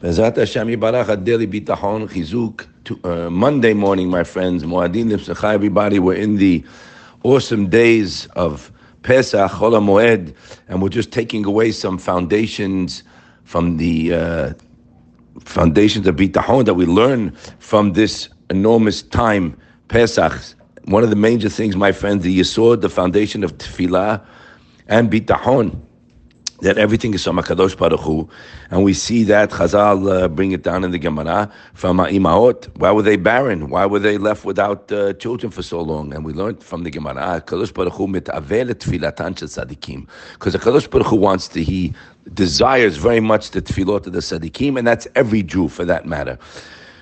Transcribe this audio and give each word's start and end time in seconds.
Bezat 0.00 0.36
Hashem 0.36 0.68
Yibarach 0.68 1.06
Bitachon 1.26 2.08
Chizuk. 2.08 2.68
Uh, 3.04 3.28
Monday 3.28 3.74
morning, 3.74 4.08
my 4.08 4.22
friends, 4.22 4.62
Moadin 4.62 5.10
Limsachai, 5.10 5.54
everybody, 5.54 5.98
we're 5.98 6.14
in 6.14 6.36
the 6.36 6.64
awesome 7.24 7.68
days 7.68 8.26
of 8.36 8.70
Pesach, 9.02 9.50
Chol 9.50 9.72
Moed, 9.82 10.36
and 10.68 10.80
we're 10.80 10.88
just 10.88 11.10
taking 11.10 11.44
away 11.44 11.72
some 11.72 11.98
foundations 11.98 13.02
from 13.42 13.78
the 13.78 14.14
uh, 14.14 14.52
foundations 15.40 16.06
of 16.06 16.14
Bitachon 16.14 16.64
that 16.66 16.74
we 16.74 16.86
learn 16.86 17.32
from 17.58 17.94
this 17.94 18.28
enormous 18.50 19.02
time, 19.02 19.60
Pesach. 19.88 20.32
One 20.84 21.02
of 21.02 21.10
the 21.10 21.16
major 21.16 21.48
things, 21.48 21.74
my 21.74 21.90
friends, 21.90 22.24
you 22.24 22.44
saw 22.44 22.76
the 22.76 22.88
foundation 22.88 23.42
of 23.42 23.58
Tefillah 23.58 24.24
and 24.86 25.10
Bitachon 25.10 25.76
that 26.61 26.77
everything 26.77 27.13
is 27.13 27.23
from 27.23 27.37
Hakadosh 27.37 27.77
Baruch 27.77 27.99
Hu, 27.99 28.29
and 28.71 28.85
we 28.85 28.93
see 28.93 29.23
that 29.25 29.49
Chazal 29.49 30.23
uh, 30.23 30.27
bring 30.29 30.53
it 30.53 30.63
down 30.63 30.85
in 30.85 30.91
the 30.91 30.99
Gemara 30.99 31.51
from 31.73 31.97
Imaot. 31.97 32.69
Why 32.77 32.91
were 32.91 33.01
they 33.01 33.17
barren? 33.17 33.69
Why 33.69 33.85
were 33.85 33.99
they 33.99 34.17
left 34.17 34.45
without 34.45 34.89
uh, 34.89 35.11
children 35.13 35.51
for 35.51 35.61
so 35.61 35.81
long? 35.81 36.13
And 36.13 36.23
we 36.23 36.31
learned 36.31 36.63
from 36.63 36.83
the 36.83 36.89
Gemara, 36.89 37.41
Hakadosh 37.41 37.73
Baruch 37.73 37.93
Hu 37.93 38.07
mitavel 38.07 38.73
tefilatan 38.73 39.37
shel 39.37 39.49
tzadikim, 39.49 40.07
because 40.33 40.55
Hakadosh 40.55 40.89
Baruch 40.89 41.07
Hu 41.07 41.17
wants 41.17 41.49
to 41.49 41.61
he 41.61 41.93
desires 42.33 42.95
very 42.95 43.19
much 43.19 43.51
the 43.51 43.61
tefillot 43.61 44.07
of 44.07 44.13
the 44.13 44.19
tzadikim, 44.19 44.77
and 44.77 44.87
that's 44.87 45.07
every 45.15 45.43
Jew 45.43 45.67
for 45.67 45.83
that 45.85 46.05
matter. 46.05 46.37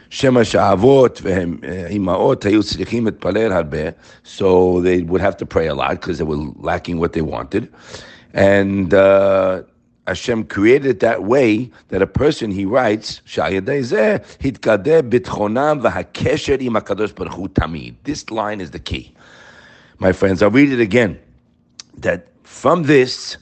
שמא 0.09 0.43
שהאבות 0.43 1.21
והאימהות 1.23 2.45
היו 2.45 2.63
צריכים 2.63 3.05
להתפלל 3.05 3.51
הרבה, 3.51 3.91
so 4.23 4.81
they 4.81 5.03
would 5.03 5.21
have 5.21 5.37
to 5.37 5.45
pray 5.45 5.67
a 5.67 5.73
lot 5.73 5.91
because 5.91 6.17
they 6.17 6.25
were 6.25 6.51
lacking 6.59 6.99
what 6.99 7.13
they 7.13 7.21
wanted. 7.21 7.69
And 8.36 8.92
uh, 8.92 9.62
Hashem 10.06 10.44
created 10.44 11.00
that 11.00 11.24
way 11.24 11.70
that 11.88 12.02
a 12.02 12.06
person, 12.06 12.50
he 12.50 12.66
writes, 12.66 13.22
This 13.24 13.40
line 18.30 18.60
is 18.60 18.70
the 18.70 18.80
key. 18.84 19.14
My 19.98 20.12
friends, 20.12 20.42
I'll 20.42 20.50
read 20.50 20.70
it 20.70 20.80
again. 20.80 21.18
That 21.96 22.26
from 22.42 22.82
this, 22.82 23.38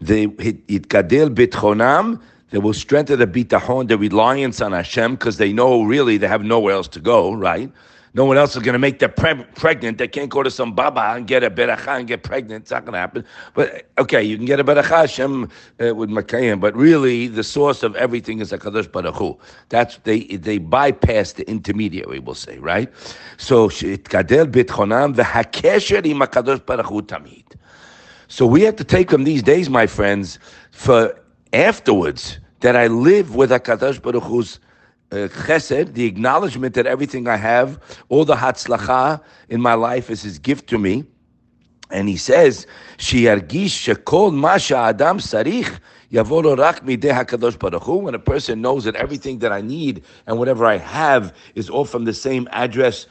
they 0.00 0.26
Yitgadel 0.26 1.32
Bitchonam, 1.32 2.20
they 2.50 2.58
will 2.58 2.74
strengthen 2.74 3.20
the 3.20 3.26
bitachon, 3.26 3.86
the 3.86 3.98
reliance 3.98 4.60
on 4.60 4.72
Hashem, 4.72 5.14
because 5.14 5.36
they 5.36 5.52
know 5.52 5.84
really 5.84 6.18
they 6.18 6.26
have 6.26 6.42
nowhere 6.42 6.74
else 6.74 6.88
to 6.88 7.00
go, 7.00 7.32
right? 7.34 7.70
No 8.18 8.24
one 8.24 8.36
else 8.36 8.56
is 8.56 8.62
going 8.64 8.72
to 8.72 8.80
make 8.80 8.98
them 8.98 9.12
pre- 9.12 9.44
pregnant. 9.54 9.98
They 9.98 10.08
can't 10.08 10.28
go 10.28 10.42
to 10.42 10.50
some 10.50 10.74
baba 10.74 11.14
and 11.14 11.24
get 11.24 11.44
a 11.44 11.50
beracha 11.52 12.00
and 12.00 12.08
get 12.08 12.24
pregnant. 12.24 12.62
It's 12.62 12.72
not 12.72 12.84
going 12.84 12.94
to 12.94 12.98
happen. 12.98 13.24
But 13.54 13.86
okay, 13.96 14.24
you 14.24 14.36
can 14.36 14.44
get 14.44 14.58
a 14.58 14.64
beracha 14.64 15.02
Hashem 15.02 15.44
uh, 15.44 15.94
with 15.94 16.10
Makayim, 16.10 16.58
but 16.58 16.74
really 16.74 17.28
the 17.28 17.44
source 17.44 17.84
of 17.84 17.94
everything 17.94 18.40
is 18.40 18.50
Hakadosh 18.50 18.90
Baruch 18.90 19.14
Hu. 19.14 19.38
That's 19.68 19.98
they 19.98 20.24
they 20.24 20.58
bypass 20.58 21.34
the 21.34 21.48
intermediary. 21.48 22.18
We'll 22.18 22.34
say 22.34 22.58
right. 22.58 22.92
So 23.36 23.68
itkadel 23.68 24.46
bitchonam 24.50 25.14
v'hakesher 25.14 26.04
im 26.04 26.18
Hakadosh 26.18 26.66
Baruch 26.66 26.86
Hu 26.86 27.02
tamid. 27.02 27.44
So 28.26 28.46
we 28.46 28.62
have 28.62 28.74
to 28.82 28.84
take 28.84 29.10
them 29.10 29.22
these 29.22 29.44
days, 29.44 29.70
my 29.70 29.86
friends, 29.86 30.40
for 30.72 31.16
afterwards 31.52 32.40
that 32.62 32.74
I 32.74 32.88
live 32.88 33.36
with 33.36 33.50
Hakadosh 33.50 34.02
Baruch 34.02 34.24
Hu's 34.24 34.58
uh, 35.10 35.28
chesed, 35.28 35.94
the 35.94 36.04
acknowledgement 36.04 36.74
that 36.74 36.86
everything 36.86 37.28
I 37.28 37.36
have, 37.36 37.80
all 38.08 38.24
the 38.24 38.36
hatzlacha 38.36 39.20
in 39.48 39.60
my 39.60 39.74
life 39.74 40.10
is 40.10 40.22
His 40.22 40.38
gift 40.38 40.68
to 40.68 40.78
me. 40.78 41.04
And 41.90 42.08
He 42.08 42.16
says, 42.16 42.66
"Shiargish 42.98 43.94
shekol 43.94 44.34
masha 44.34 44.76
adam 44.76 45.18
sarich." 45.18 45.78
When 46.10 46.24
a 48.14 48.18
person 48.18 48.62
knows 48.62 48.84
that 48.84 48.96
everything 48.96 49.38
that 49.40 49.52
I 49.52 49.60
need 49.60 50.02
and 50.26 50.38
whatever 50.38 50.64
I 50.64 50.78
have 50.78 51.34
is 51.54 51.68
all 51.68 51.84
from 51.84 52.06
the 52.06 52.14
same 52.14 52.48
address, 52.52 53.06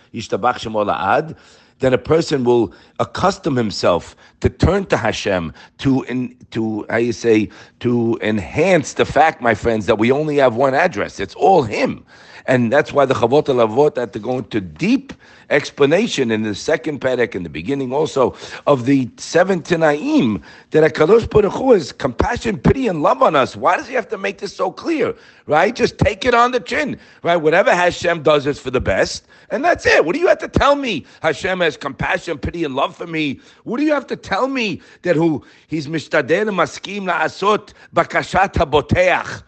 then 1.80 1.94
a 1.94 1.98
person 2.00 2.44
will 2.44 2.74
accustom 3.00 3.56
himself 3.56 4.16
to 4.42 4.50
turn 4.50 4.86
to 4.88 4.98
Hashem, 4.98 5.54
to 5.80 6.04
in, 6.04 6.36
to 6.52 6.86
how 6.90 6.98
you 6.98 7.14
say 7.14 7.50
to 7.80 8.18
enhance 8.22 8.94
the 8.94 9.06
fact, 9.06 9.42
my 9.42 9.56
friends, 9.56 9.86
that 9.88 9.98
we 9.98 10.12
only 10.12 10.38
have 10.38 10.56
one 10.56 10.74
address. 10.74 11.20
It's 11.20 11.36
all 11.36 11.64
Him. 11.64 12.06
And 12.48 12.72
that's 12.72 12.94
why 12.94 13.06
the 13.06 13.14
Chovot 13.14 13.46
HaLevavot 13.46 13.98
had 13.98 14.14
to 14.14 14.20
go 14.20 14.38
into 14.38 14.62
deep 14.62 15.12
explanation 15.50 16.32
in 16.32 16.44
the 16.44 16.56
second 16.56 17.02
parak 17.02 17.36
in 17.36 17.44
the 17.44 17.50
beginning 17.50 17.94
also 17.94 18.36
of 18.66 18.86
the 18.86 19.10
seven 19.18 19.62
Tanaim 19.62 20.42
that 20.72 20.94
HaKadosh 20.94 21.30
Baruch 21.30 21.54
Hu 21.54 21.74
is 21.74 21.92
compassion, 21.92 22.58
pity, 22.58 22.88
and 22.88 23.02
love 23.02 23.22
on 23.22 23.36
us. 23.36 23.56
Why 23.56 23.76
does 23.76 23.88
he 23.88 23.94
have 23.96 24.08
to 24.10 24.18
make 24.18 24.40
this 24.40 24.56
so 24.56 24.72
clear? 24.72 25.14
Right? 25.46 25.76
Just 25.76 25.98
take 25.98 26.26
it 26.26 26.34
on 26.34 26.52
the 26.52 26.60
chin. 26.60 27.00
Right? 27.22 27.38
Whatever 27.38 27.74
Hashem 27.74 28.24
does 28.24 28.48
is 28.48 28.60
for 28.60 28.72
the 28.72 28.82
best. 28.82 29.26
And 29.50 29.64
that's 29.64 29.86
it. 29.86 30.04
What 30.04 30.14
do 30.14 30.20
you 30.20 30.28
have 30.28 30.40
to 30.40 30.48
tell 30.48 30.76
me? 30.76 31.06
Hashem 31.22 31.60
has 31.60 31.78
compassion, 31.78 32.38
pity, 32.38 32.64
and 32.64 32.76
love 32.76 32.96
for 32.96 33.08
me. 33.08 33.40
What 33.64 33.78
do 33.78 33.86
you 33.86 33.94
have 33.94 34.08
to 34.08 34.16
tell 34.32 34.48
me 34.48 34.82
that 35.04 35.16
who 35.16 35.44
he's 35.68 35.88
mishtadeh 35.88 36.50
maskim 36.62 37.04
la'asot 37.12 37.74
bakashat 37.96 38.54
haboteach 38.54 39.44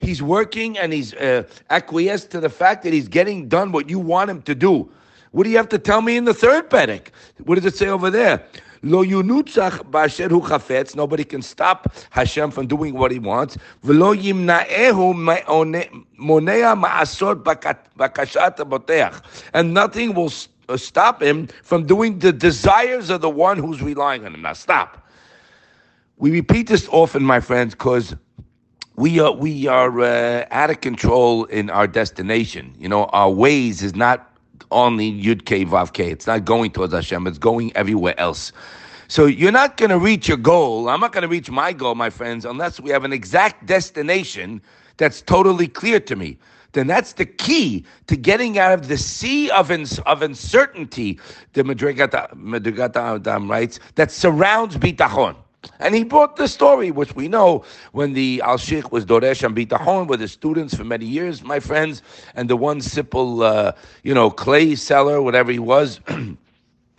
He's 0.00 0.22
working 0.22 0.78
and 0.78 0.92
he's 0.92 1.14
uh, 1.14 1.42
acquiesced 1.70 2.30
to 2.30 2.40
the 2.40 2.48
fact 2.50 2.84
that 2.84 2.92
he's 2.92 3.08
getting 3.08 3.48
done 3.48 3.72
what 3.72 3.88
you 3.88 3.98
want 3.98 4.30
him 4.30 4.42
to 4.42 4.54
do. 4.54 4.90
What 5.32 5.44
do 5.44 5.50
you 5.50 5.56
have 5.56 5.68
to 5.70 5.78
tell 5.78 6.02
me 6.02 6.16
in 6.16 6.24
the 6.24 6.34
third 6.34 6.70
Perek? 6.70 7.08
What 7.44 7.56
does 7.56 7.64
it 7.64 7.76
say 7.76 7.88
over 7.88 8.10
there? 8.10 8.44
Lo 8.82 9.04
yunutzach 9.04 9.90
b'asher 9.90 10.30
hu 10.30 10.40
chafetz. 10.42 10.94
Nobody 10.94 11.24
can 11.24 11.42
stop 11.42 11.92
Hashem 12.10 12.50
from 12.50 12.66
doing 12.66 12.94
what 12.94 13.10
He 13.10 13.18
wants. 13.18 13.56
V'lo 13.84 14.14
yimna'ehu 14.14 15.14
monea 16.18 16.80
ma'asot 16.80 17.42
bakashat 17.42 18.56
boteach. 18.56 19.22
And 19.54 19.74
nothing 19.74 20.14
will 20.14 20.26
uh, 20.26 20.30
stop 20.74 21.22
him 21.22 21.46
from 21.62 21.86
doing 21.86 22.18
the 22.18 22.32
desires 22.32 23.10
of 23.10 23.20
the 23.20 23.30
one 23.30 23.58
who's 23.58 23.80
relying 23.80 24.26
on 24.26 24.34
him. 24.34 24.42
Now 24.42 24.54
stop. 24.54 25.08
We 26.18 26.30
repeat 26.30 26.66
this 26.66 26.88
often, 26.88 27.22
my 27.22 27.40
friends, 27.40 27.74
because 27.74 28.16
we 28.96 29.20
are 29.20 29.32
we 29.32 29.66
are 29.66 30.00
uh, 30.00 30.46
out 30.50 30.70
of 30.70 30.80
control 30.80 31.44
in 31.44 31.70
our 31.70 31.86
destination. 31.86 32.74
You 32.78 32.88
know, 32.88 33.04
our 33.06 33.30
ways 33.30 33.82
is 33.82 33.94
not 33.94 34.32
only 34.70 35.12
Yud 35.12 35.44
K 35.44 35.64
Vav 35.64 35.92
K. 35.92 36.10
It's 36.10 36.26
not 36.26 36.44
going 36.44 36.70
towards 36.70 36.94
Hashem. 36.94 37.26
It's 37.26 37.38
going 37.38 37.74
everywhere 37.76 38.18
else. 38.18 38.52
So 39.08 39.26
you're 39.26 39.52
not 39.52 39.76
going 39.76 39.90
to 39.90 39.98
reach 39.98 40.26
your 40.26 40.36
goal. 40.36 40.88
I'm 40.88 41.00
not 41.00 41.12
going 41.12 41.22
to 41.22 41.28
reach 41.28 41.50
my 41.50 41.72
goal, 41.72 41.94
my 41.94 42.10
friends, 42.10 42.44
unless 42.44 42.80
we 42.80 42.90
have 42.90 43.04
an 43.04 43.12
exact 43.12 43.66
destination 43.66 44.60
that's 44.96 45.22
totally 45.22 45.68
clear 45.68 46.00
to 46.00 46.16
me. 46.16 46.38
Then 46.76 46.88
that's 46.88 47.14
the 47.14 47.24
key 47.24 47.86
to 48.06 48.16
getting 48.18 48.58
out 48.58 48.74
of 48.74 48.88
the 48.88 48.98
sea 48.98 49.48
of, 49.48 49.70
of 49.70 50.20
uncertainty, 50.20 51.18
the 51.54 51.62
Madrigat 51.62 52.94
Adam 52.94 53.50
writes, 53.50 53.80
that 53.94 54.12
surrounds 54.12 54.76
bitachon. 54.76 55.36
And 55.80 55.94
he 55.94 56.04
brought 56.04 56.36
the 56.36 56.46
story, 56.46 56.90
which 56.90 57.16
we 57.16 57.28
know 57.28 57.64
when 57.92 58.12
the 58.12 58.42
Alshich 58.44 58.92
was 58.92 59.06
Doresh 59.06 59.42
and 59.42 59.56
Bitachon 59.56 60.06
with 60.06 60.20
his 60.20 60.32
students 60.32 60.76
for 60.76 60.84
many 60.84 61.06
years, 61.06 61.42
my 61.42 61.60
friends, 61.60 62.02
and 62.34 62.50
the 62.50 62.58
one 62.58 62.82
simple, 62.82 63.42
uh, 63.42 63.72
you 64.02 64.12
know, 64.12 64.28
clay 64.30 64.74
seller, 64.74 65.22
whatever 65.22 65.50
he 65.52 65.58
was. 65.58 65.98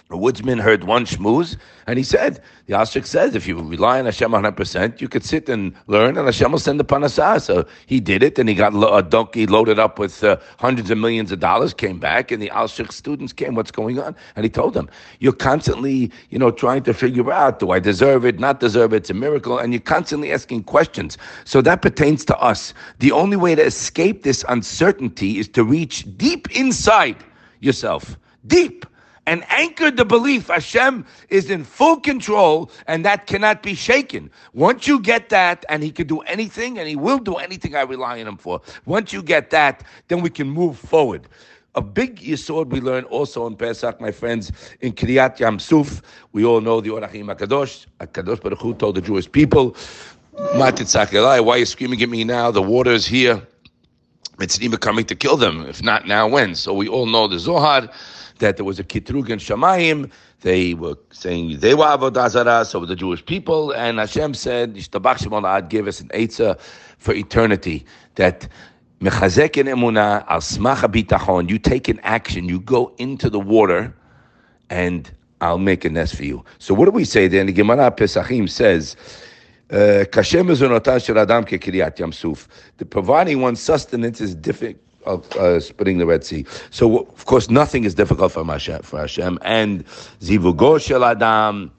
A 0.10 0.16
woodsman 0.16 0.58
heard 0.58 0.86
one 0.86 1.06
shmooze, 1.06 1.58
and 1.86 1.98
he 1.98 2.04
said, 2.04 2.42
the 2.66 2.74
Alshich 2.74 3.06
says, 3.06 3.36
if 3.36 3.46
you 3.46 3.62
rely 3.62 4.00
on 4.00 4.06
Hashem 4.06 4.32
100%, 4.32 5.02
you 5.02 5.10
could 5.10 5.26
sit 5.26 5.50
and 5.50 5.74
learn, 5.88 6.18
and 6.18 6.26
Hashem 6.26 6.50
will 6.50 6.60
send 6.60 6.80
the 6.80 6.86
parnasah. 6.86 7.42
So 7.42 7.66
he 7.88 8.00
did 8.00 8.24
it, 8.24 8.40
and 8.40 8.48
he 8.48 8.56
got 8.56 8.74
a 8.74 9.02
donkey 9.04 9.46
loaded 9.46 9.80
up 9.80 10.00
with 10.00 10.24
uh, 10.24 10.38
hundreds 10.60 10.90
of 10.92 10.98
millions 10.98 11.34
of 11.34 11.42
dollars, 11.42 11.74
came 11.74 12.00
back, 12.00 12.32
and 12.32 12.42
the 12.42 12.50
Alshich 12.52 12.94
students 12.94 13.34
came, 13.34 13.56
what's 13.56 13.70
going 13.72 14.00
on? 14.00 14.16
And 14.38 14.46
he 14.46 14.50
told 14.50 14.76
them, 14.76 14.90
you're 15.20 15.34
constantly, 15.34 16.10
you 16.30 16.40
know, 16.40 16.52
trying 16.52 16.84
to 16.84 16.94
figure 16.94 17.30
out, 17.30 17.60
do 17.60 17.72
I 17.72 17.80
deserve 17.80 18.24
it, 18.24 18.40
not 18.40 18.62
deserve 18.62 18.94
it, 18.94 18.98
it's 18.98 19.10
a 19.10 19.14
miracle, 19.14 19.58
and 19.58 19.74
you're 19.74 19.82
constantly 19.82 20.32
asking 20.32 20.64
questions. 20.64 21.18
So 21.44 21.62
that 21.64 21.82
pertains 21.82 22.24
to 22.26 22.38
us. 22.38 22.74
The 23.00 23.12
only 23.12 23.36
way 23.36 23.56
to 23.56 23.62
escape 23.62 24.24
this 24.24 24.46
uncertainty 24.48 25.38
is 25.38 25.50
to 25.50 25.66
reach 25.66 26.06
deep 26.18 26.50
inside 26.56 27.18
yourself. 27.60 28.18
Deep 28.46 28.86
and 29.28 29.44
anchored 29.50 29.98
the 29.98 30.06
belief 30.06 30.48
Hashem 30.48 31.06
is 31.30 31.50
in 31.50 31.66
full 31.66 32.00
control 32.00 32.72
and 32.88 33.06
that 33.06 33.28
cannot 33.28 33.62
be 33.62 33.76
shaken. 33.76 34.32
Once 34.54 34.88
you 34.88 35.00
get 35.00 35.30
that, 35.30 35.66
and 35.70 35.84
He 35.84 35.92
can 35.92 36.08
do 36.08 36.22
anything 36.22 36.80
and 36.80 36.88
He 36.88 36.96
will 36.96 37.20
do 37.20 37.36
anything 37.36 37.76
I 37.76 37.82
rely 37.82 38.22
on 38.22 38.28
Him 38.28 38.38
for, 38.38 38.62
once 38.86 39.12
you 39.14 39.22
get 39.22 39.50
that, 39.52 39.84
then 40.08 40.22
we 40.22 40.30
can 40.30 40.50
move 40.50 40.80
forward. 40.80 41.28
A 41.76 41.82
big 41.82 42.20
yisod 42.22 42.70
we 42.70 42.80
learn 42.82 43.04
also 43.04 43.46
in 43.46 43.56
Pesach, 43.56 44.02
my 44.02 44.12
friends, 44.12 44.52
in 44.82 44.94
Kriyat 44.94 45.40
Yam 45.40 45.60
Suf. 45.60 46.02
We 46.32 46.44
all 46.44 46.62
know 46.62 46.82
the 46.82 46.90
Or 46.90 47.02
HaChaim 47.02 47.36
HaKadosh. 47.36 47.86
HaKadosh 48.00 48.42
Baruch 48.42 48.60
Hu 48.60 48.74
told 48.74 48.96
the 48.96 49.02
Jewish 49.02 49.32
people, 49.32 49.76
why 50.54 50.72
are 50.72 51.58
you 51.58 51.66
screaming 51.66 52.02
at 52.02 52.10
me 52.10 52.24
now? 52.24 52.50
The 52.50 52.62
water 52.62 52.92
is 52.92 53.06
here. 53.06 53.46
It's 54.40 54.62
even 54.62 54.80
coming 54.80 55.06
to 55.06 55.16
kill 55.16 55.36
them. 55.36 55.66
If 55.68 55.84
not 55.84 56.08
now, 56.08 56.28
when? 56.28 56.56
So 56.56 56.74
we 56.74 56.88
all 56.88 57.08
know 57.08 57.28
the 57.28 57.40
Zohar 57.40 57.90
that 58.40 58.58
there 58.58 58.66
was 58.66 58.80
a 58.80 58.84
kitrug 58.84 59.30
in 59.30 59.40
Shamayim. 59.40 60.12
They 60.42 60.74
were 60.74 60.96
saying 61.12 61.60
they 61.60 61.74
were 61.74 61.86
avodah 61.86 62.30
zarah, 62.30 62.66
so 62.66 62.86
the 62.86 62.96
Jewish 62.96 63.26
people, 63.26 63.72
and 63.72 64.00
Hashem 64.00 64.34
said, 64.34 64.76
"Yishtabach 64.76 65.18
Shemon 65.18 65.70
give 65.70 65.88
us 65.88 66.00
an 66.00 66.10
eitzah 66.10 66.60
for 66.98 67.14
eternity." 67.14 67.86
That 68.16 68.48
mechazek 69.02 69.58
in 69.58 69.68
emunah 69.68 70.26
al 70.28 70.40
smach 70.40 70.82
bitachon. 70.92 71.50
You 71.50 71.58
take 71.60 71.88
an 71.88 72.00
action. 72.04 72.48
You 72.50 72.60
go 72.60 72.94
into 72.98 73.30
the 73.30 73.40
water, 73.40 73.94
and 74.70 75.12
I'll 75.42 75.58
make 75.58 75.86
a 75.86 75.90
nest 75.90 76.16
for 76.16 76.24
you. 76.24 76.44
So 76.60 76.74
what 76.74 76.86
do 76.86 76.92
we 76.92 77.06
say 77.06 77.28
then? 77.28 77.48
The 77.48 77.54
Gemara 77.54 77.92
Pesachim 77.92 78.50
says. 78.50 78.96
Uh, 79.70 80.06
the 82.78 82.86
providing 82.90 83.42
one's 83.42 83.60
sustenance 83.60 84.22
is 84.22 84.34
different 84.34 84.80
of 85.08 85.32
uh, 85.38 85.60
splitting 85.60 85.98
the 85.98 86.06
Red 86.06 86.24
Sea. 86.24 86.46
So, 86.70 87.00
of 87.00 87.26
course, 87.26 87.50
nothing 87.50 87.84
is 87.84 87.96
difficult 87.96 88.32
for 88.32 88.44
Hashem. 88.44 88.82
For 88.84 89.00
Hashem. 89.00 89.40
And 89.42 89.86
zivugo 90.20 90.82
shel 90.82 91.04
adam, 91.04 91.72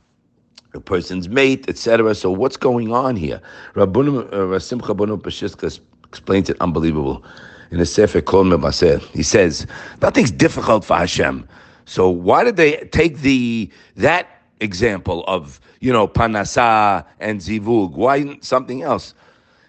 a 0.75 0.81
person's 0.81 1.29
mate, 1.29 1.69
etc. 1.69 2.15
So, 2.15 2.31
what's 2.31 2.57
going 2.57 2.93
on 2.93 3.17
here? 3.17 3.41
Rabbunim 3.75 4.33
uh, 4.33 4.59
Simcha 4.59 4.95
Bunim 4.95 5.21
Peshischa 5.21 5.81
explains 6.09 6.51
it 6.51 6.57
unbelievable 6.61 7.25
in 7.71 7.79
the 7.79 7.87
Sefer 7.87 8.21
Kol 8.21 8.45
Mebaser. 8.45 9.01
He 9.11 9.23
says 9.23 9.67
nothing's 10.03 10.31
difficult 10.31 10.85
for 10.85 10.97
Hashem. 10.97 11.47
So, 11.85 12.09
why 12.09 12.45
did 12.45 12.57
they 12.57 12.89
take 12.93 13.19
the 13.19 13.71
that 13.97 14.29
example 14.61 15.25
of 15.27 15.61
you 15.81 15.93
know, 15.93 16.09
parnasa 16.09 17.05
and 17.21 17.41
zivug. 17.41 17.93
Why 17.93 18.39
something 18.41 18.83
else? 18.83 19.15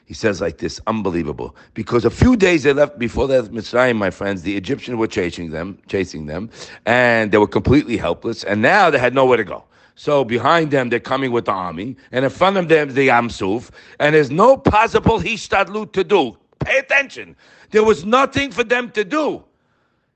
He 0.10 0.16
says 0.16 0.42
like 0.42 0.58
this, 0.58 0.82
unbelievable. 0.88 1.56
Because 1.76 2.04
a 2.04 2.10
few 2.10 2.36
days 2.36 2.64
they 2.64 2.74
left 2.74 2.98
before 2.98 3.28
they 3.28 3.40
left 3.40 3.54
Mitzrayim, 3.54 3.96
my 3.96 4.10
friends, 4.10 4.42
the 4.42 4.58
Egyptians 4.58 4.98
were 4.98 5.06
chasing 5.06 5.52
them, 5.52 5.78
chasing 5.88 6.26
them, 6.26 6.50
and 6.88 7.32
they 7.32 7.38
were 7.38 7.48
completely 7.48 7.96
helpless. 7.96 8.44
And 8.44 8.60
now 8.60 8.90
they 8.90 8.98
had 8.98 9.14
nowhere 9.14 9.38
to 9.38 9.44
go. 9.44 9.64
So 9.94 10.26
behind 10.26 10.72
them, 10.72 10.90
they're 10.90 11.00
coming 11.00 11.32
with 11.32 11.46
the 11.46 11.52
army, 11.52 11.96
and 12.12 12.26
in 12.26 12.32
front 12.32 12.58
of 12.58 12.70
them, 12.70 12.92
the 12.92 13.04
Yam 13.04 13.30
Suf, 13.30 13.70
and 14.00 14.16
there's 14.16 14.32
no 14.32 14.58
possible 14.58 15.20
hishtadlut 15.20 15.94
to 15.94 16.04
do. 16.04 16.36
Pay 16.58 16.80
attention. 16.80 17.36
There 17.70 17.84
was 17.84 18.04
nothing 18.04 18.50
for 18.50 18.64
them 18.64 18.90
to 18.94 19.04
do. 19.04 19.44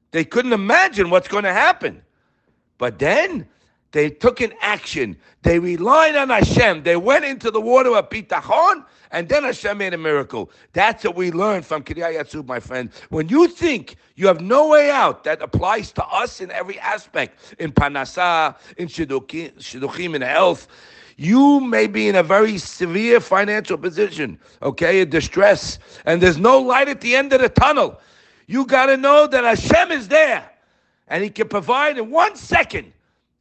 They 0.10 0.26
couldn't 0.26 0.54
imagine 0.54 1.12
what's 1.12 1.28
going 1.28 1.44
to 1.44 1.54
happen. 1.54 2.02
But 2.80 2.98
then 2.98 3.48
they 3.94 4.10
took 4.10 4.42
an 4.42 4.54
action. 4.60 5.16
They 5.44 5.60
relied 5.60 6.16
on 6.16 6.30
Hashem. 6.30 6.82
They 6.82 6.96
went 6.96 7.26
into 7.26 7.52
the 7.52 7.62
water 7.62 7.96
of 7.96 8.10
Bitachon, 8.10 8.84
and 9.12 9.30
then 9.30 9.44
Hashem 9.44 9.78
made 9.78 9.94
a 9.94 10.00
miracle. 10.00 10.50
That's 10.74 11.04
what 11.04 11.16
we 11.16 11.32
learned 11.32 11.64
from 11.64 11.84
Kriyat 11.84 12.14
Yam 12.14 12.28
Suf, 12.28 12.46
my 12.46 12.60
friend. 12.60 12.90
When 13.10 13.30
you 13.30 13.48
think 13.48 13.96
you 14.16 14.26
have 14.26 14.42
no 14.42 14.68
way 14.68 14.90
out, 14.90 15.24
that 15.26 15.44
applies 15.44 15.92
to 15.94 16.06
us 16.06 16.42
in 16.42 16.50
every 16.50 16.80
aspect, 16.80 17.56
in 17.60 17.72
Parnasa, 17.72 18.56
in 18.78 18.88
Shidduchim, 18.88 20.16
in 20.16 20.22
health. 20.24 20.68
You 21.16 21.60
may 21.60 21.86
be 21.86 22.08
in 22.10 22.16
a 22.16 22.24
very 22.24 22.58
severe 22.58 23.20
financial 23.20 23.78
position, 23.78 24.40
okay, 24.64 25.02
in 25.02 25.12
distress, 25.12 25.78
and 26.06 26.20
there's 26.20 26.40
no 26.40 26.60
light 26.60 26.90
at 26.90 27.00
the 27.00 27.16
end 27.16 27.32
of 27.34 27.42
the 27.42 27.50
tunnel. 27.50 28.02
You 28.48 28.66
got 28.66 28.88
to 28.88 28.98
know 28.98 29.28
that 29.28 29.44
Hashem 29.44 29.92
is 29.92 30.08
there, 30.08 30.50
and 31.10 31.24
He 31.24 31.30
can 31.30 31.48
provide 31.48 32.00
in 32.00 32.10
one 32.10 32.36
second 32.36 32.92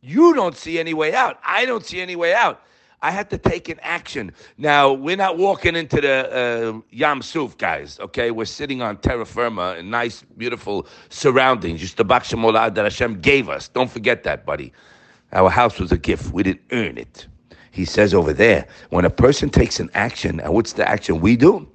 you 0.03 0.35
don't 0.35 0.57
see 0.57 0.79
any 0.79 0.93
way 0.93 1.15
out. 1.15 1.39
I 1.45 1.65
don't 1.65 1.87
see 1.87 2.01
any 2.01 2.17
way 2.17 2.35
out. 2.35 2.63
I 3.01 3.11
had 3.11 3.31
to 3.31 3.39
take 3.39 3.69
an 3.69 3.81
action. 3.83 4.33
Now, 4.59 4.93
we're 4.93 5.17
not 5.17 5.37
walking 5.37 5.75
into 5.75 6.01
the 6.01 6.77
uh, 6.77 6.81
Yam 6.91 7.21
Suf, 7.23 7.59
guys, 7.59 7.99
okay? 7.99 8.31
We're 8.31 8.45
sitting 8.45 8.81
on 8.81 8.99
terra 8.99 9.27
firma 9.27 9.75
in 9.75 9.91
nice, 9.91 10.23
beautiful 10.37 10.87
surroundings. 11.09 11.81
Just 11.81 11.97
the 11.97 12.05
Bakshamolad 12.05 12.75
that 12.75 12.85
Hashem 12.85 13.21
gave 13.21 13.49
us. 13.49 13.69
Don't 13.69 13.91
forget 13.91 14.23
that, 14.23 14.47
buddy. 14.47 14.73
Our 15.33 15.51
house 15.51 15.81
was 15.81 15.91
a 15.91 15.99
gift. 15.99 16.33
We 16.33 16.45
didn't 16.45 16.63
earn 16.71 16.99
it. 16.99 17.27
He 17.73 17.85
says 17.85 18.13
over 18.15 18.33
there, 18.33 18.69
when 18.91 19.05
a 19.05 19.11
person 19.11 19.51
takes 19.51 19.81
an 19.81 19.91
action, 19.95 20.39
and 20.39 20.53
what's 20.53 20.75
the 20.75 20.89
action 20.89 21.21
we 21.21 21.37
do? 21.37 21.67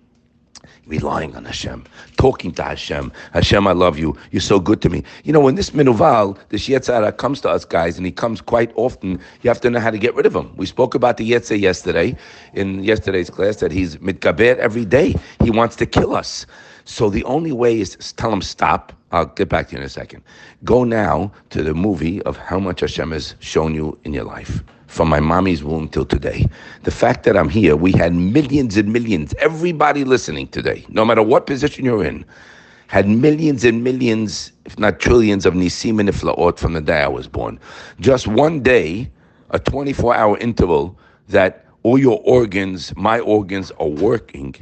Relying 0.85 1.35
on 1.35 1.45
Hashem, 1.45 1.83
talking 2.17 2.51
to 2.53 2.63
Hashem. 2.63 3.11
Hashem, 3.33 3.67
I 3.67 3.73
love 3.73 3.99
you. 3.99 4.15
You're 4.31 4.41
so 4.41 4.59
good 4.59 4.81
to 4.81 4.89
me. 4.89 5.03
You 5.23 5.33
know, 5.33 5.39
when 5.39 5.55
this 5.55 5.71
Minuval, 5.71 6.37
this 6.49 6.67
Yetzer 6.67 6.93
Hara 6.93 7.11
comes 7.11 7.41
to 7.41 7.49
us 7.49 7.65
guys, 7.65 7.97
and 7.97 8.05
he 8.05 8.11
comes 8.11 8.41
quite 8.41 8.71
often, 8.75 9.19
you 9.41 9.49
have 9.49 9.61
to 9.61 9.69
know 9.69 9.79
how 9.79 9.91
to 9.91 9.97
get 9.97 10.15
rid 10.15 10.25
of 10.25 10.35
him. 10.35 10.55
We 10.55 10.65
spoke 10.65 10.95
about 10.95 11.17
the 11.17 11.29
Yetzer 11.29 11.49
Hara 11.49 11.59
yesterday, 11.59 12.15
in 12.53 12.83
yesterday's 12.83 13.29
class, 13.29 13.57
that 13.57 13.71
he's 13.71 13.97
mitgaber 13.97 14.57
every 14.57 14.85
day. 14.85 15.15
He 15.43 15.51
wants 15.51 15.75
to 15.77 15.85
kill 15.85 16.15
us. 16.15 16.45
So 16.85 17.09
the 17.09 17.23
only 17.25 17.51
way 17.51 17.79
is 17.79 17.97
tell 18.13 18.31
him 18.31 18.41
stop. 18.41 18.93
I'll 19.11 19.25
get 19.25 19.49
back 19.49 19.67
to 19.69 19.73
you 19.73 19.79
in 19.79 19.85
a 19.85 19.89
second. 19.89 20.23
Go 20.63 20.83
now 20.83 21.31
to 21.49 21.63
the 21.63 21.73
movie 21.73 22.21
of 22.23 22.37
how 22.37 22.59
much 22.59 22.79
Hashem 22.81 23.11
has 23.11 23.35
shown 23.39 23.75
you 23.75 23.97
in 24.03 24.13
your 24.13 24.25
life 24.25 24.63
from 24.87 25.09
my 25.09 25.19
mommy's 25.19 25.63
womb 25.63 25.87
till 25.89 26.05
today. 26.05 26.45
The 26.83 26.91
fact 26.91 27.23
that 27.25 27.37
I'm 27.37 27.49
here, 27.49 27.75
we 27.75 27.91
had 27.91 28.13
millions 28.13 28.77
and 28.77 28.91
millions, 28.91 29.33
everybody 29.39 30.03
listening 30.03 30.47
today, 30.47 30.85
no 30.89 31.05
matter 31.05 31.21
what 31.21 31.45
position 31.45 31.85
you're 31.85 32.03
in, 32.03 32.25
had 32.87 33.07
millions 33.07 33.65
and 33.65 33.83
millions, 33.83 34.53
if 34.65 34.79
not 34.79 34.99
trillions, 34.99 35.45
of 35.45 35.53
nisim 35.53 35.99
and 35.99 36.09
iflaot 36.09 36.57
from 36.57 36.73
the 36.73 36.81
day 36.81 37.01
I 37.01 37.07
was 37.07 37.27
born. 37.27 37.59
Just 37.99 38.27
one 38.27 38.61
day, 38.61 39.11
a 39.51 39.59
24 39.59 40.15
hour 40.15 40.37
interval 40.37 40.97
that 41.29 41.65
all 41.83 41.97
your 41.97 42.21
organs, 42.23 42.95
my 42.95 43.19
organs, 43.19 43.71
are 43.79 43.87
working. 43.87 44.55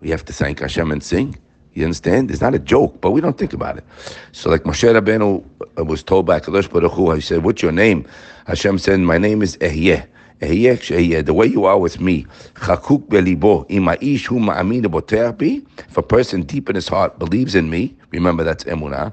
We 0.00 0.10
have 0.10 0.24
to 0.26 0.32
thank 0.32 0.60
Hashem 0.60 0.90
and 0.90 1.02
sing. 1.02 1.36
You 1.78 1.84
understand? 1.84 2.32
It's 2.32 2.40
not 2.40 2.56
a 2.56 2.58
joke, 2.58 3.00
but 3.00 3.12
we 3.12 3.20
don't 3.20 3.38
think 3.38 3.52
about 3.52 3.78
it. 3.78 3.84
So, 4.32 4.50
like 4.50 4.64
Moshe 4.64 4.82
Rabbeinu 4.92 5.44
uh, 5.78 5.84
was 5.84 6.02
told 6.02 6.26
by 6.26 6.40
Kadosh 6.40 6.68
Baruch 6.68 6.90
Hu, 6.90 7.12
he 7.12 7.20
said, 7.20 7.44
"What's 7.44 7.62
your 7.62 7.70
name?" 7.70 8.04
Hashem 8.48 8.78
said, 8.78 8.98
"My 8.98 9.16
name 9.16 9.42
is 9.42 9.56
Ehyeh." 9.58 10.04
He 10.40 10.70
actually 10.70 11.16
uh, 11.16 11.22
the 11.22 11.34
way 11.34 11.46
you 11.46 11.64
are 11.64 11.78
with 11.78 12.00
me, 12.00 12.24
if 12.56 12.68
a 15.96 16.02
person 16.02 16.42
deep 16.42 16.68
in 16.68 16.74
his 16.76 16.86
heart 16.86 17.18
believes 17.18 17.56
in 17.56 17.68
me, 17.70 17.96
remember 18.12 18.44
that's 18.44 18.62
emunah, 18.64 19.12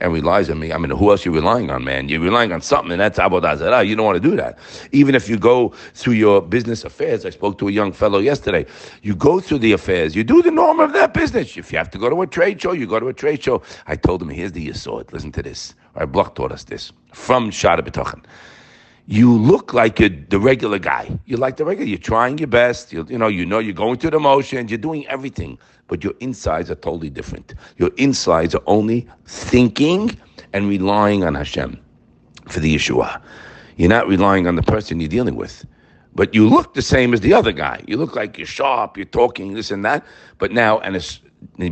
and 0.00 0.12
relies 0.12 0.48
on 0.50 0.58
me. 0.60 0.72
I 0.72 0.78
mean, 0.78 0.90
who 0.90 1.10
else 1.10 1.26
are 1.26 1.30
you 1.30 1.34
relying 1.34 1.70
on, 1.70 1.82
man? 1.82 2.08
You're 2.08 2.20
relying 2.20 2.52
on 2.52 2.60
something, 2.60 2.92
and 2.92 3.00
that's 3.00 3.16
zarah. 3.16 3.82
You 3.82 3.96
don't 3.96 4.06
want 4.06 4.22
to 4.22 4.28
do 4.28 4.36
that. 4.36 4.56
Even 4.92 5.16
if 5.16 5.28
you 5.28 5.36
go 5.36 5.70
through 5.94 6.14
your 6.14 6.40
business 6.40 6.84
affairs, 6.84 7.26
I 7.26 7.30
spoke 7.30 7.58
to 7.58 7.66
a 7.66 7.72
young 7.72 7.90
fellow 7.90 8.20
yesterday. 8.20 8.66
You 9.02 9.16
go 9.16 9.40
through 9.40 9.58
the 9.58 9.72
affairs, 9.72 10.14
you 10.14 10.22
do 10.22 10.42
the 10.42 10.52
norm 10.52 10.78
of 10.78 10.92
that 10.92 11.12
business. 11.12 11.56
If 11.56 11.72
you 11.72 11.78
have 11.78 11.90
to 11.90 11.98
go 11.98 12.08
to 12.08 12.22
a 12.22 12.26
trade 12.26 12.62
show, 12.62 12.70
you 12.72 12.86
go 12.86 13.00
to 13.00 13.08
a 13.08 13.14
trade 13.14 13.42
show. 13.42 13.62
I 13.88 13.96
told 13.96 14.22
him, 14.22 14.28
here's 14.28 14.52
the 14.52 14.68
yisod. 14.68 15.12
Listen 15.12 15.32
to 15.32 15.42
this. 15.42 15.74
Our 15.96 16.06
block 16.06 16.36
taught 16.36 16.52
us 16.52 16.64
this 16.64 16.92
from 17.12 17.50
Shaar 17.50 17.78
HaBitachon 17.78 18.24
you 19.06 19.36
look 19.36 19.74
like 19.74 20.00
you're 20.00 20.08
the 20.08 20.40
regular 20.40 20.78
guy. 20.78 21.18
You're 21.26 21.38
like 21.38 21.56
the 21.56 21.64
regular. 21.64 21.88
You're 21.88 21.98
trying 21.98 22.38
your 22.38 22.48
best. 22.48 22.92
You, 22.92 23.06
you 23.08 23.18
know, 23.18 23.28
you 23.28 23.44
know, 23.44 23.58
you're 23.58 23.74
going 23.74 23.98
through 23.98 24.10
the 24.10 24.20
motions. 24.20 24.70
You're 24.70 24.78
doing 24.78 25.06
everything, 25.08 25.58
but 25.88 26.02
your 26.02 26.14
insides 26.20 26.70
are 26.70 26.76
totally 26.76 27.10
different. 27.10 27.54
Your 27.76 27.90
insides 27.98 28.54
are 28.54 28.62
only 28.66 29.06
thinking 29.26 30.18
and 30.52 30.68
relying 30.68 31.24
on 31.24 31.34
Hashem 31.34 31.78
for 32.48 32.60
the 32.60 32.74
Yeshua. 32.74 33.20
You're 33.76 33.90
not 33.90 34.08
relying 34.08 34.46
on 34.46 34.56
the 34.56 34.62
person 34.62 35.00
you're 35.00 35.08
dealing 35.08 35.36
with. 35.36 35.66
But 36.14 36.34
you 36.34 36.48
look 36.48 36.74
the 36.74 36.82
same 36.82 37.12
as 37.12 37.20
the 37.20 37.34
other 37.34 37.52
guy. 37.52 37.82
You 37.86 37.96
look 37.96 38.14
like 38.14 38.38
you're 38.38 38.46
sharp, 38.46 38.96
you're 38.96 39.04
talking 39.04 39.54
this 39.54 39.70
and 39.70 39.84
that. 39.84 40.06
But 40.38 40.52
now, 40.52 40.78
and 40.78 40.94
it's, 40.94 41.20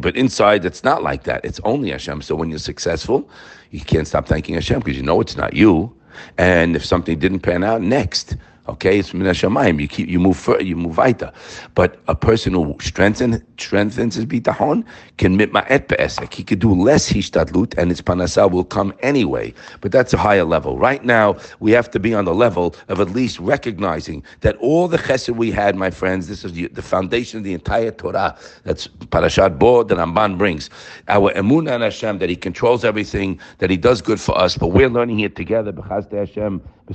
but 0.00 0.16
inside, 0.16 0.64
it's 0.64 0.82
not 0.82 1.02
like 1.02 1.22
that. 1.24 1.44
It's 1.44 1.60
only 1.64 1.92
Hashem. 1.92 2.22
So 2.22 2.34
when 2.34 2.50
you're 2.50 2.58
successful, 2.58 3.30
you 3.70 3.80
can't 3.80 4.06
stop 4.06 4.26
thanking 4.26 4.56
Hashem 4.56 4.80
because 4.80 4.96
you 4.96 5.04
know 5.04 5.20
it's 5.20 5.36
not 5.36 5.54
you. 5.54 5.94
And 6.38 6.76
if 6.76 6.84
something 6.84 7.18
didn't 7.18 7.40
pan 7.40 7.64
out, 7.64 7.82
next. 7.82 8.36
Okay, 8.72 8.98
it's 8.98 9.12
min 9.12 9.26
hashamayim. 9.26 9.78
You 9.80 9.86
keep, 9.86 10.08
you 10.08 10.18
move, 10.18 10.38
further, 10.38 10.64
you 10.64 10.76
move 10.76 10.96
weiter. 10.96 11.30
But 11.74 12.00
a 12.08 12.14
person 12.14 12.54
who 12.54 12.74
strengthens 12.80 13.42
strengthens 13.58 14.14
his 14.14 14.24
bitachon 14.24 14.84
can 15.18 15.36
mit 15.36 15.52
mitma'et 15.52 15.88
be'esek. 15.88 16.32
He 16.32 16.42
could 16.42 16.58
do 16.58 16.72
less 16.72 17.12
hishtadlut, 17.12 17.76
and 17.76 17.90
his 17.90 18.00
parnasa 18.00 18.50
will 18.50 18.64
come 18.64 18.94
anyway. 19.00 19.52
But 19.82 19.92
that's 19.92 20.14
a 20.14 20.16
higher 20.16 20.44
level. 20.44 20.78
Right 20.78 21.04
now, 21.04 21.36
we 21.60 21.70
have 21.72 21.90
to 21.90 22.00
be 22.00 22.14
on 22.14 22.24
the 22.24 22.34
level 22.34 22.74
of 22.88 22.98
at 22.98 23.10
least 23.10 23.38
recognizing 23.38 24.24
that 24.40 24.56
all 24.56 24.88
the 24.88 24.96
chesed 24.96 25.36
we 25.36 25.50
had, 25.50 25.76
my 25.76 25.90
friends, 25.90 26.26
this 26.28 26.42
is 26.42 26.54
the, 26.54 26.68
the 26.68 26.82
foundation 26.82 27.38
of 27.38 27.44
the 27.44 27.52
entire 27.52 27.90
Torah. 27.90 28.38
That's 28.64 28.88
Parashat 28.88 29.58
Bo 29.58 29.82
that 29.82 29.98
Ramban 29.98 30.38
brings. 30.38 30.70
Our 31.08 31.30
emun 31.34 31.70
and 31.70 31.82
Hashem 31.82 32.18
that 32.20 32.30
He 32.30 32.36
controls 32.36 32.86
everything, 32.86 33.38
that 33.58 33.68
He 33.68 33.76
does 33.76 34.00
good 34.00 34.20
for 34.20 34.36
us. 34.38 34.56
But 34.56 34.68
we're 34.68 34.88
learning 34.88 35.18
here 35.18 35.28
together. 35.28 35.74
Hashem 35.82 36.62
the, 36.86 36.94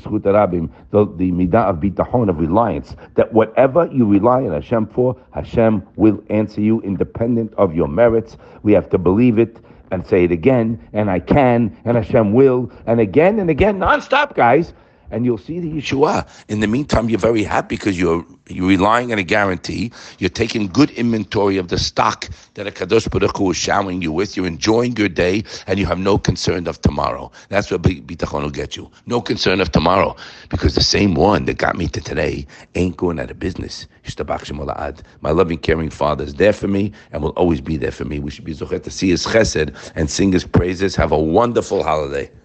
the 1.15 1.32
midah 1.32 1.70
of 1.70 1.77
bitachon, 1.77 2.29
of 2.29 2.39
reliance, 2.39 2.96
that 3.15 3.32
whatever 3.34 3.89
you 3.91 4.06
rely 4.06 4.44
on 4.44 4.51
Hashem 4.51 4.88
for, 4.88 5.15
Hashem 5.32 5.84
will 5.96 6.24
answer 6.29 6.62
you 6.62 6.82
independent 6.82 7.53
of 7.56 7.75
your 7.75 7.88
merits. 7.88 8.38
We 8.63 8.74
have 8.74 8.89
to 8.89 8.98
believe 8.98 9.39
it 9.39 9.58
and 9.91 10.06
say 10.06 10.25
it 10.25 10.32
again, 10.32 10.79
and 10.94 11.10
I 11.10 11.20
can, 11.20 11.75
and 11.86 11.96
Hashem 11.96 12.34
will, 12.34 12.72
and 12.86 13.00
again 13.00 13.39
and 13.39 13.50
again, 13.50 13.79
nonstop, 13.79 14.36
guys. 14.36 14.74
And 15.12 15.26
you'll 15.26 15.38
see 15.38 15.60
the 15.60 15.70
Yeshua. 15.72 16.28
In 16.48 16.60
the 16.60 16.68
meantime, 16.68 17.10
you're 17.10 17.20
very 17.20 17.44
happy 17.44 17.76
because 17.76 18.00
you're 18.00 18.26
you're 18.50 18.68
relying 18.68 19.12
on 19.12 19.20
a 19.20 19.24
guarantee. 19.24 19.92
You're 20.20 20.30
taking 20.30 20.68
good 20.68 20.92
inventory 20.92 21.58
of 21.58 21.68
the 21.68 21.78
stock 21.78 22.30
that 22.56 22.68
a 22.68 22.72
Kadosh 22.72 23.10
Baruch 23.10 23.38
Hu 23.38 23.52
is 23.52 23.58
showering 23.58 24.02
you 24.02 24.12
with. 24.12 24.38
You're 24.38 24.48
enjoying 24.48 24.96
your 24.98 25.10
day, 25.10 25.44
and 25.68 25.80
you 25.80 25.86
have 25.86 26.00
no 26.00 26.18
concern 26.18 26.68
of 26.68 26.82
tomorrow. 26.82 27.32
That's 27.50 27.72
what 27.72 27.82
bitachon 27.84 28.44
will 28.44 28.50
get 28.50 28.76
you. 28.78 28.90
No 29.06 29.22
concern 29.22 29.62
of 29.62 29.72
tomorrow, 29.72 30.16
because 30.50 30.76
the 30.76 30.84
same 30.84 31.16
one 31.16 31.46
that 31.46 31.58
got 31.58 31.76
me 31.76 31.88
to 31.90 32.02
today 32.02 32.46
ain't 32.76 32.98
going 32.98 33.20
out 33.20 33.32
of 33.32 33.40
business. 33.40 33.88
My 35.22 35.32
loving, 35.32 35.58
caring 35.58 35.90
Father 35.90 36.24
is 36.24 36.36
there 36.36 36.54
for 36.54 36.68
me 36.68 36.94
and 37.12 37.22
will 37.22 37.32
always 37.32 37.62
be 37.62 37.78
there 37.78 37.92
for 37.92 38.06
me. 38.06 38.20
We 38.20 38.32
should 38.32 38.46
be 38.46 38.54
zochet 38.54 38.84
to 38.84 38.92
see 38.92 39.10
His 39.10 39.26
chesed 39.26 39.76
and 39.96 40.10
sing 40.10 40.32
His 40.32 40.46
praises. 40.46 40.96
Have 40.96 41.12
a 41.12 41.20
wonderful 41.20 41.84
holiday. 41.84 42.30